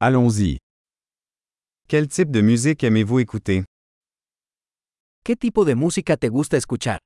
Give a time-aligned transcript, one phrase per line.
[0.00, 0.58] Allons-y.
[1.88, 3.64] Quel type de musique aimez-vous écouter?
[5.24, 7.00] ¿Qué tipo de música te gusta escuchar?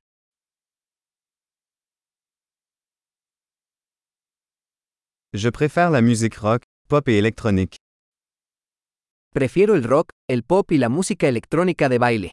[5.33, 7.77] Je préfère la musique rock, pop et électronique.
[9.33, 12.31] Prefiero el rock, el pop y la música electrónica de baile.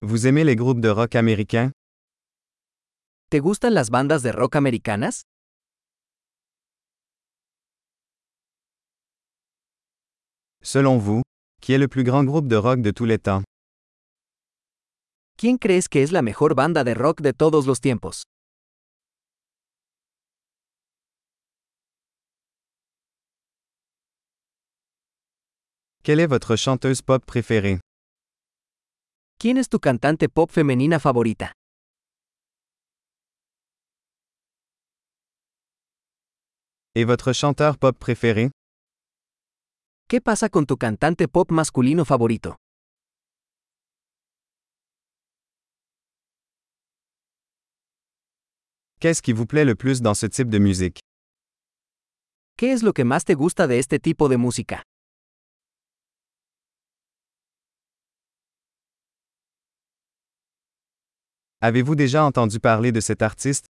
[0.00, 1.70] Vous aimez les groupes de rock américains?
[3.30, 5.26] ¿Te gustan las bandas de rock americanas?
[10.62, 11.20] Selon vous,
[11.60, 13.44] qui est le plus grand groupe de rock de tous les temps?
[15.36, 18.22] ¿Quién crees que es la mejor banda de rock de todos los tiempos?
[26.02, 27.80] Quelle est votre chanteuse pop préférée?
[29.38, 31.57] ¿Quién es tu cantante pop femenina favorita?
[37.00, 38.50] Et votre chanteur pop préféré?
[40.08, 42.56] ¿Qué pasa con tu cantante pop masculino favorito?
[48.98, 50.98] Qu'est-ce qui vous plaît le plus dans ce type de musique?
[52.56, 54.82] ¿Qué es lo que más te gusta de este tipo de música?
[61.60, 63.66] Avez-vous déjà entendu parler de cet artiste?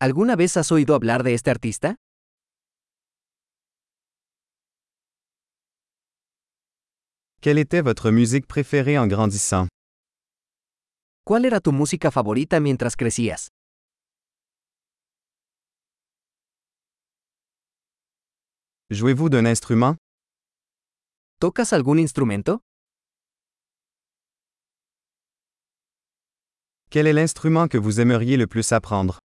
[0.00, 1.96] ¿Alguna vez has oído hablar de este artista?
[7.40, 9.68] Quelle était votre musique préférée en grandissant?
[11.24, 13.48] ¿Cuál era tu música favorita mientras crecías?
[18.90, 19.96] Jouez-vous d'un instrument?
[21.40, 22.60] ¿Tocas algún instrumento?
[26.90, 29.23] Quel est l'instrument que vous aimeriez le plus apprendre?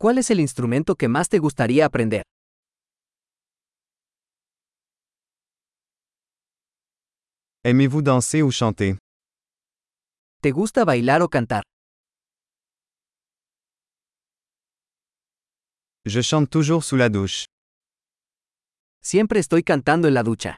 [0.00, 2.22] ¿Cuál es el instrumento que más te gustaría aprender?
[7.64, 8.96] Aimez-vous danser ou chanter?
[10.40, 11.62] ¿Te gusta bailar o cantar?
[16.04, 17.46] Je chante toujours sous la douche.
[19.02, 20.56] Siempre estoy cantando en la ducha.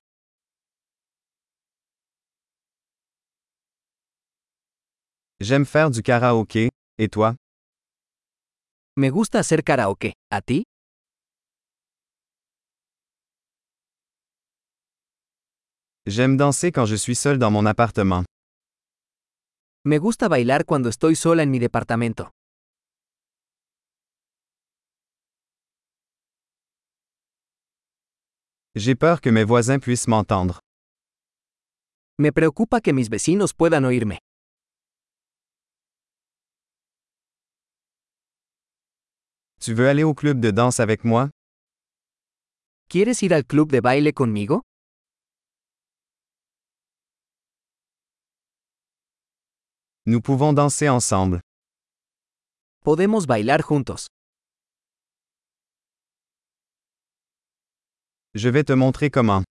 [5.41, 7.35] J'aime faire du karaoké, et toi?
[9.03, 10.13] Me gusta hacer karaoke.
[10.31, 10.63] ¿A ti?
[16.07, 18.27] J'aime danser quand je suis seul dans mon appartement.
[19.87, 22.29] Me gusta bailar cuando estoy sola en mi departamento.
[28.75, 30.59] J'ai peur que mes voisins puissent m'entendre.
[32.19, 34.19] Me preocupa que mis vecinos puedan oírme.
[39.63, 41.29] Tu veux aller au club de danse avec moi?
[42.89, 44.63] ¿Quieres ir al club de baile conmigo?
[50.07, 51.41] Nous pouvons danser ensemble.
[52.83, 54.07] Podemos bailar juntos.
[58.35, 59.45] Je vais te montrer comment.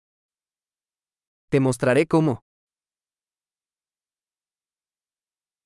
[1.52, 2.40] Te mostraré cómo.